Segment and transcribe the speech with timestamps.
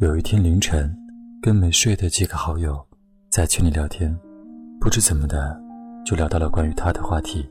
[0.00, 0.96] 有一天凌晨，
[1.42, 2.80] 跟没睡的几个好友
[3.30, 4.16] 在群里聊天，
[4.80, 5.60] 不知怎么的
[6.06, 7.44] 就聊到了关于他的话题。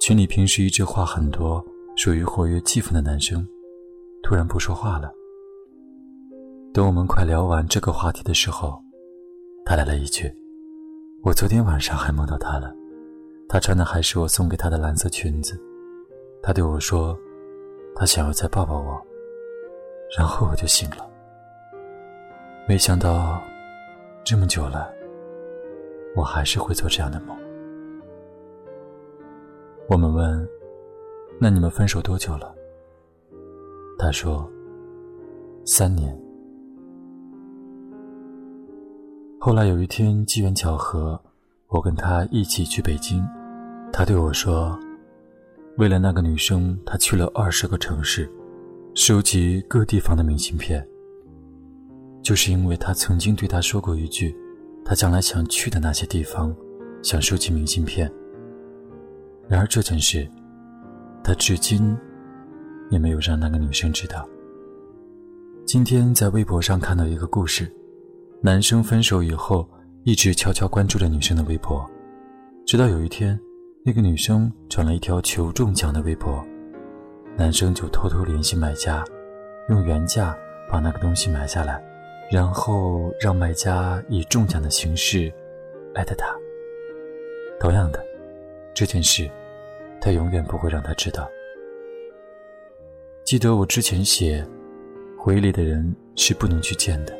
[0.00, 1.64] 群里平时一直话很多、
[1.96, 3.46] 属于活跃气氛的男生，
[4.24, 5.12] 突然不说话了。
[6.74, 8.82] 等我们快聊完这个话题的时候，
[9.64, 10.28] 他来了一句
[11.22, 12.74] ：“我昨天晚上还梦到他了，
[13.48, 15.56] 他穿的还是我送给他的蓝色裙子。
[16.42, 17.16] 他对我说，
[17.94, 19.00] 他想要再抱抱我，
[20.18, 21.10] 然后我就醒了。”
[22.68, 23.42] 没想到，
[24.24, 24.88] 这么久了，
[26.16, 27.36] 我还是会做这样的梦。
[29.88, 30.48] 我们问
[31.40, 32.54] ：“那你们分手多久了？”
[33.98, 34.48] 他说
[35.66, 36.16] ：“三年。”
[39.40, 41.20] 后来有一天机缘巧合，
[41.66, 43.28] 我跟他一起去北京，
[43.92, 44.78] 他对我说
[45.78, 48.30] ：“为了那个女生，他去了二十个城市，
[48.94, 50.88] 收集各地方的明信片。”
[52.22, 54.34] 就是因为他曾经对他说过一句，
[54.84, 56.54] 他将来想去的那些地方，
[57.02, 58.10] 想收集明信片。
[59.48, 60.26] 然而这件事，
[61.24, 61.96] 他至今
[62.90, 64.26] 也没有让那个女生知道。
[65.66, 67.70] 今天在微博上看到一个故事，
[68.40, 69.68] 男生分手以后
[70.04, 71.84] 一直悄悄关注着女生的微博，
[72.64, 73.38] 直到有一天，
[73.84, 76.44] 那个女生转了一条求中奖的微博，
[77.36, 79.04] 男生就偷偷联系买家，
[79.68, 80.36] 用原价
[80.70, 81.82] 把那个东西买下来。
[82.32, 85.30] 然后让卖家以中奖的形式
[85.94, 86.34] 艾特他。
[87.60, 88.02] 同样的，
[88.72, 89.30] 这件事
[90.00, 91.28] 他永远不会让他知道。
[93.22, 94.42] 记得我之前写，
[95.18, 97.14] 回忆里的人是不能去见的，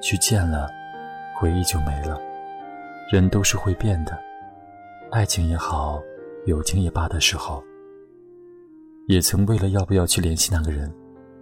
[0.00, 0.68] 去见了，
[1.36, 2.16] 回忆就没了。
[3.10, 4.16] 人都是会变的，
[5.10, 6.00] 爱情也好，
[6.46, 7.60] 友情也罢的时候，
[9.08, 10.88] 也曾为了要不要去联系那个人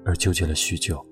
[0.02, 1.04] 而纠结了许久。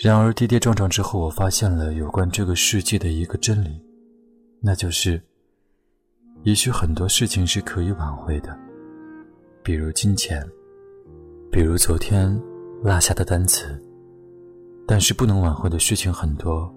[0.00, 3.84] 然而跌跌撞撞之后，我发现了有关这个世界的一个真理，
[4.60, 5.20] 那就是：
[6.44, 8.56] 也许很多事情是可以挽回的，
[9.60, 10.48] 比如金钱，
[11.50, 12.32] 比如昨天
[12.80, 13.66] 落下的单词；
[14.86, 16.72] 但是不能挽回的事情很多，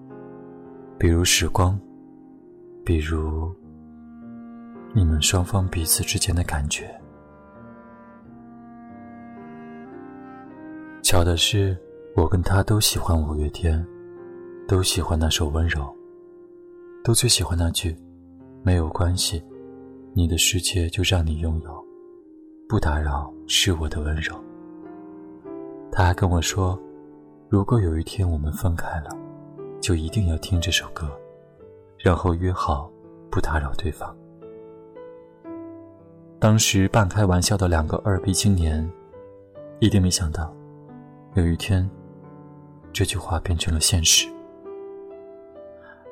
[0.98, 1.78] 比如时光，
[2.84, 3.54] 比如
[4.92, 6.92] 你们双方彼此之间的感觉。
[11.04, 11.78] 巧的是。
[12.14, 13.84] 我跟他都喜欢五月天，
[14.68, 15.80] 都喜欢那首《温柔》，
[17.02, 17.96] 都最喜欢那句
[18.62, 19.42] “没有关系，
[20.12, 21.84] 你的世界就让你拥有，
[22.68, 24.38] 不打扰是我的温柔。”
[25.90, 26.78] 他还跟我说，
[27.48, 29.08] 如果有一天我们分开了，
[29.80, 31.10] 就一定要听这首歌，
[31.96, 32.92] 然后约好
[33.30, 34.14] 不打扰对方。
[36.38, 38.86] 当时半开玩笑的两个二逼青年，
[39.80, 40.54] 一定没想到，
[41.36, 41.88] 有一天。
[42.92, 44.28] 这句话变成了现实。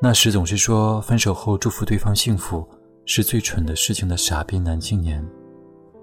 [0.01, 2.67] 那时总是说分手后祝福对方幸福
[3.05, 5.23] 是最蠢的事情的傻逼男青年，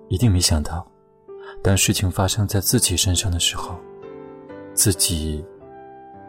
[0.08, 0.86] 一定没想到，
[1.64, 3.76] 当事情发生在自己身上的时候，
[4.74, 5.44] 自己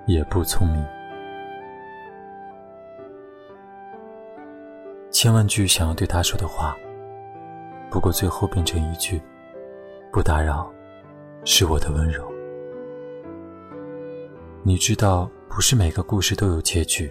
[0.06, 0.82] 也不聪明。
[5.10, 6.76] 千万句想要对他说的话，
[7.90, 9.20] 不过最后变成一句
[10.12, 10.72] ：“不打扰，
[11.44, 12.26] 是我的温柔。”
[14.68, 17.10] 你知道，不是每个故事都有结局，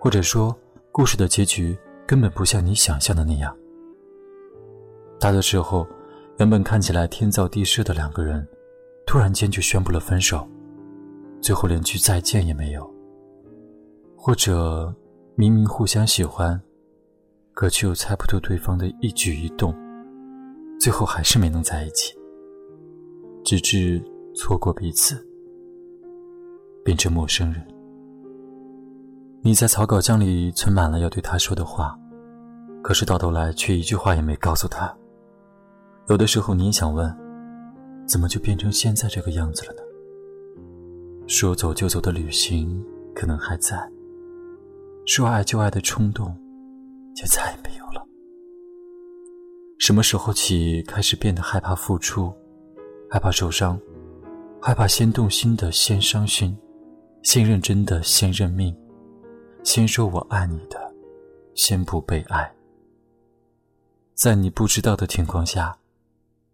[0.00, 0.58] 或者说，
[0.90, 1.76] 故事的结局
[2.06, 3.54] 根本不像你想象的那样。
[5.20, 5.86] 大多时候，
[6.38, 8.48] 原本看起来天造地设的两个人，
[9.06, 10.48] 突然间就宣布了分手，
[11.42, 12.90] 最后连句再见也没有。
[14.16, 14.90] 或者，
[15.34, 16.58] 明明互相喜欢，
[17.52, 19.76] 可却又猜不透对方的一举一动，
[20.80, 22.14] 最后还是没能在一起，
[23.44, 24.02] 直至
[24.34, 25.27] 错过彼此。
[26.88, 27.62] 变成陌生人。
[29.42, 31.94] 你在草稿箱里存满了要对他说的话，
[32.82, 34.96] 可是到头来却一句话也没告诉他。
[36.08, 37.14] 有的时候你也想问，
[38.06, 39.82] 怎么就变成现在这个样子了呢？
[41.26, 42.82] 说走就走的旅行
[43.14, 43.76] 可能还在，
[45.04, 46.34] 说爱就爱的冲动，
[47.14, 48.02] 却再也没有了。
[49.78, 52.32] 什么时候起开始变得害怕付出，
[53.10, 53.78] 害怕受伤，
[54.58, 56.56] 害怕先动心的先伤心？
[57.22, 58.74] 先认真的，先认命；
[59.62, 60.92] 先说我爱你的，
[61.54, 62.50] 先不被爱。
[64.14, 65.76] 在你不知道的情况下，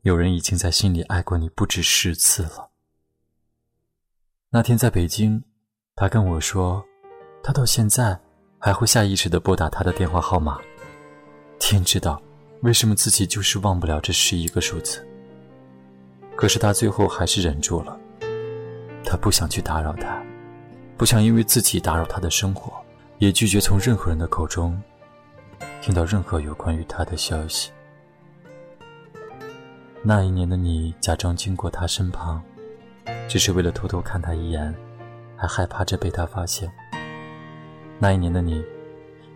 [0.02, 2.70] 有人已经在心里爱过你不止十次了。
[4.50, 5.42] 那天在北京，
[5.94, 6.84] 他跟我说，
[7.42, 8.18] 他到现在
[8.58, 10.58] 还会下意识的拨打他的电话号码。
[11.58, 12.20] 天知道，
[12.62, 15.06] 为什么自己就是忘不了这十一个数字。
[16.36, 17.98] 可是他最后还是忍住了，
[19.04, 20.22] 他不想去打扰他。
[20.96, 22.72] 不想因为自己打扰他的生活，
[23.18, 24.80] 也拒绝从任何人的口中
[25.82, 27.70] 听到任何有关于他的消息。
[30.02, 32.42] 那一年的你，假装经过他身旁，
[33.28, 34.74] 只是为了偷偷看他一眼，
[35.36, 36.70] 还害怕着被他发现。
[37.98, 38.62] 那一年的你，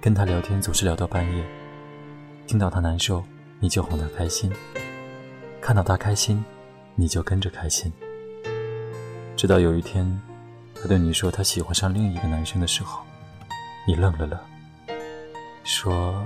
[0.00, 1.44] 跟他聊天总是聊到半夜，
[2.46, 3.24] 听到他难受，
[3.58, 4.50] 你就哄他开心；
[5.60, 6.44] 看到他开心，
[6.94, 7.92] 你就跟着开心。
[9.36, 10.20] 直到有一天，
[10.80, 13.02] 他对你说他喜欢上另一个男生的时候，
[13.86, 14.38] 你愣了愣，
[15.64, 16.24] 说：“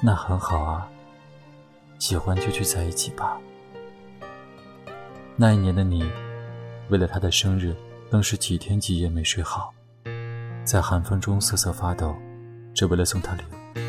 [0.00, 0.88] 那很好啊。”
[1.98, 3.36] 喜欢就去在一起吧。
[5.36, 6.02] 那一年的你，
[6.88, 7.74] 为了他的生日，
[8.10, 9.72] 更是几天几夜没睡好，
[10.64, 12.16] 在寒风中瑟瑟发抖，
[12.74, 13.80] 只为了送他礼物。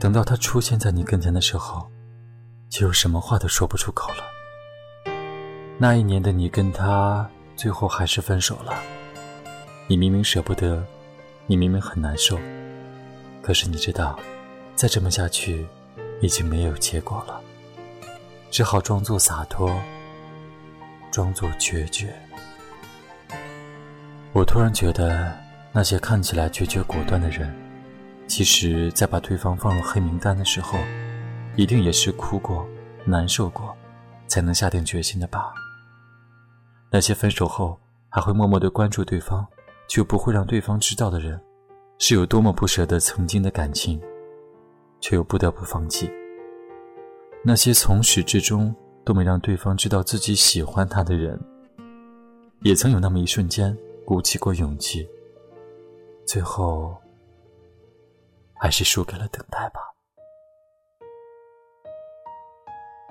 [0.00, 1.88] 等到他出现在你跟前的时候，
[2.68, 5.12] 就什么话都说不出口了。
[5.78, 7.28] 那一年的你跟他
[7.62, 8.74] 最后还是分手了，
[9.86, 10.84] 你明明舍不得，
[11.46, 12.36] 你明明很难受，
[13.40, 14.18] 可是你知道，
[14.74, 15.64] 再这么下去。
[16.20, 17.40] 已经没有结果了，
[18.50, 19.80] 只好装作洒脱，
[21.12, 22.12] 装作决绝。
[24.32, 25.32] 我突然觉得，
[25.70, 27.52] 那些看起来决绝果断的人，
[28.26, 30.76] 其实，在把对方放入黑名单的时候，
[31.54, 32.66] 一定也是哭过、
[33.04, 33.76] 难受过，
[34.26, 35.54] 才能下定决心的吧。
[36.92, 37.76] 那些分手后
[38.08, 39.44] 还会默默的关注对方，
[39.88, 41.40] 却不会让对方知道的人，
[41.98, 44.00] 是有多么不舍得曾经的感情。
[45.02, 46.08] 却又不得不放弃。
[47.44, 48.72] 那些从始至终
[49.04, 51.36] 都没让对方知道自己喜欢他的人，
[52.60, 55.04] 也曾有那么一瞬间鼓起过勇气，
[56.24, 56.96] 最后
[58.54, 59.80] 还是输给了等待吧。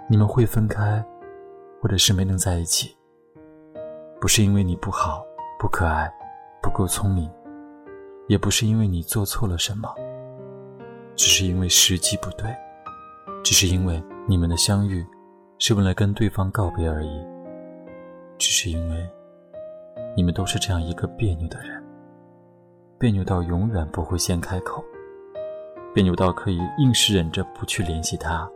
[0.09, 1.05] 你们会分开，
[1.81, 2.95] 或者是没能在一起，
[4.21, 5.25] 不是因为你不好、
[5.57, 6.07] 不可爱、
[6.61, 7.27] 不够聪明，
[8.27, 9.91] 也不是因为你做错了什么。
[11.15, 12.55] 只是因为时机不对，
[13.43, 15.03] 只是因为你们的相遇
[15.57, 17.25] 是为了跟对方告别而已，
[18.37, 19.09] 只是因为
[20.15, 21.83] 你们都是这样一个别扭的人，
[22.99, 24.85] 别扭到永远不会先开口，
[25.95, 28.47] 别扭到可以硬是忍着不去联系他，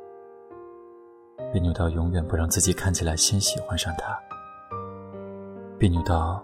[1.52, 4.16] 别扭到永远不让自己看起来先喜欢上他，
[5.77, 6.44] 别扭到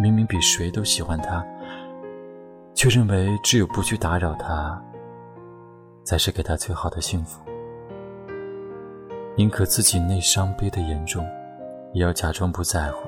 [0.00, 1.44] 明明比谁都喜欢他，
[2.74, 4.82] 却认为只有不去打扰他。
[6.04, 7.38] 才是给他最好的幸福。
[9.36, 11.22] 宁可自己内伤悲得严重，
[11.92, 13.06] 也要假装不在乎；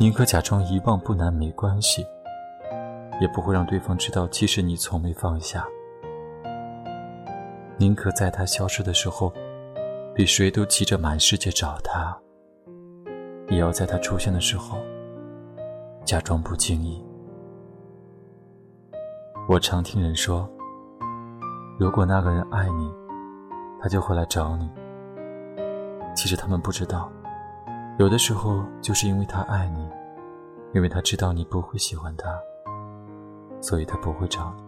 [0.00, 2.02] 宁可假装遗忘不难没关系，
[3.20, 5.68] 也不会让对方知道其实你从没放下。
[7.76, 9.30] 宁可在他消失的时候，
[10.14, 12.18] 比谁都急着满世界找他，
[13.48, 14.78] 也要在他出现的时候，
[16.04, 17.04] 假装不经意。
[19.48, 20.48] 我常听人说。
[21.78, 22.90] 如果那个人爱你，
[23.78, 24.66] 他就会来找你。
[26.14, 27.12] 其实他们不知道，
[27.98, 29.86] 有的时候就是因为他爱你，
[30.72, 32.34] 因为他知道你不会喜欢他，
[33.60, 34.62] 所以他不会找你。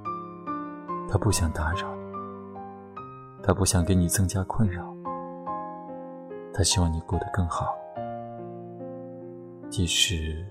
[1.11, 2.13] 他不想打扰你，
[3.43, 4.95] 他不想给你增加困扰，
[6.53, 7.75] 他希望你过得更好。
[9.79, 10.45] 即使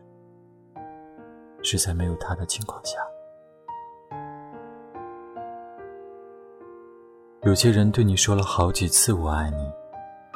[1.62, 2.98] 是在没有他的情况下。
[7.44, 9.70] 有些人对你说了好几次“我爱你”，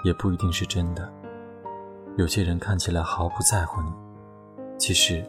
[0.03, 1.09] 也不一定是真的。
[2.17, 3.93] 有些人看起来毫不在乎你，
[4.77, 5.25] 其实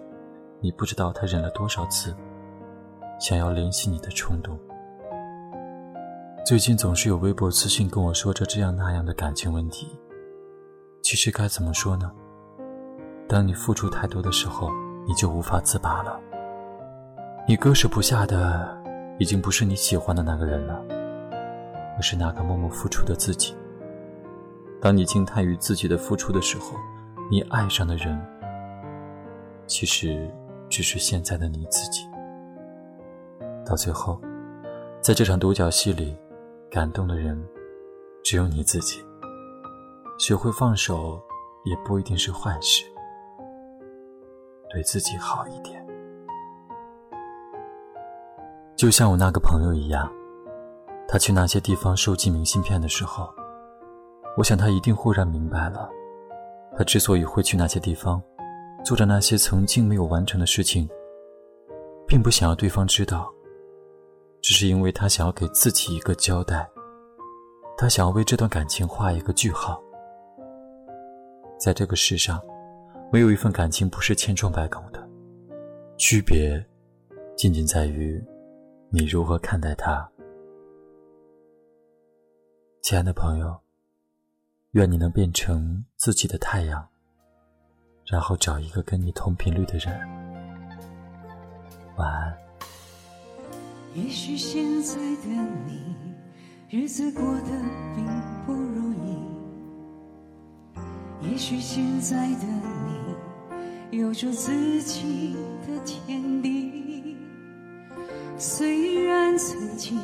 [0.61, 2.13] 你不知道他忍了多少次
[3.21, 4.59] 想要联系你的冲动。
[6.45, 9.97] 最近总是有微博私信跟我说着这样那样的感情问题。
[11.01, 12.11] 其实该怎么说呢？
[13.33, 14.71] 当你付出太多的时候，
[15.07, 16.21] 你就无法自拔了。
[17.49, 18.79] 你割舍不下的，
[19.19, 20.85] 已经不是你喜欢的那个人了。
[21.97, 23.57] 而是那个默默付出的自己。
[24.83, 26.77] 当你惊叹于自己的付出的时候，
[27.31, 28.21] 你爱上的人，
[29.67, 30.31] 其实
[30.69, 32.07] 只是现在的你自己。
[33.65, 34.21] 到最后，
[35.01, 36.15] 在这场独角戏里，
[36.71, 37.43] 感动的人
[38.23, 39.03] 只有你自己。
[40.19, 41.19] 学会放手，
[41.65, 42.85] 也不一定是坏事。
[44.73, 45.87] 对自己好一点，
[48.75, 50.11] 就像我那个朋友一样。
[51.07, 53.29] 他去那些地方收集明信片的时候，
[54.39, 55.91] 我想他一定忽然明白了，
[56.75, 58.23] 他之所以会去那些地方，
[58.83, 60.89] 做着那些曾经没有完成的事情，
[62.07, 63.31] 并不想要对方知道，
[64.41, 66.67] 只是因为他想要给自己一个交代，
[67.77, 69.79] 他想要为这段感情画一个句号。
[71.59, 72.41] 在这个世上，
[73.13, 75.07] 没有一份感情不是千疮百孔的，
[75.99, 76.65] 区别
[77.37, 78.19] 仅仅在于
[78.89, 80.11] 你如何看待它。
[82.81, 83.55] 亲爱的朋友，
[84.71, 86.89] 愿你能变成自己的太阳，
[88.07, 89.95] 然后找一个跟你同频率的人。
[91.99, 92.35] 晚安。
[93.95, 95.29] 也许现在的
[95.67, 95.95] 你，
[96.71, 97.51] 日子过得
[97.95, 98.07] 并
[98.47, 99.19] 不如意。
[101.21, 102.62] 也许现在的你，
[103.93, 107.15] 有着自己的天地。
[108.39, 110.01] 虽然曾经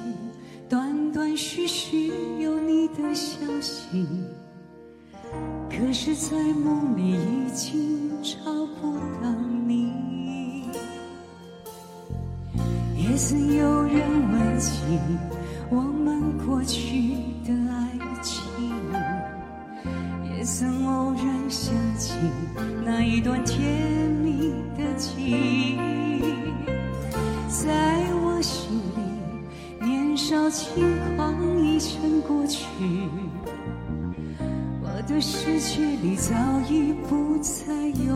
[0.68, 4.06] 断断续续有你的消息，
[5.70, 8.36] 可是，在梦里已经找
[8.78, 9.32] 不到
[9.66, 9.90] 你。
[12.94, 14.82] 也曾有人问起
[15.70, 18.44] 我们过去的爱情，
[20.36, 22.12] 也曾偶然想起
[22.84, 26.20] 那一段甜蜜的记忆，
[27.48, 30.84] 在我心里，年少轻
[31.16, 32.66] 狂已成过去，
[34.82, 36.34] 我的世界里早
[36.68, 37.64] 已不再
[38.06, 38.07] 有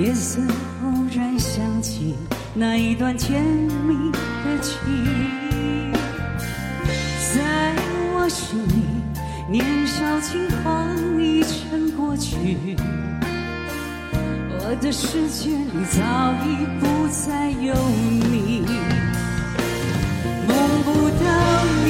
[0.00, 0.40] 夜色
[0.82, 2.14] 偶然想起
[2.54, 5.92] 那一段甜蜜的记忆，
[7.34, 7.74] 在
[8.14, 8.80] 我心里，
[9.50, 12.78] 年少轻狂已成过去，
[14.58, 16.00] 我的世界里早
[16.46, 16.48] 已
[16.80, 17.74] 不再有
[18.30, 18.64] 你。
[20.48, 20.88] 梦不
[21.22, 21.28] 到
[21.84, 21.88] 你，